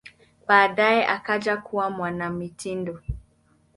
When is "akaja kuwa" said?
1.07-1.89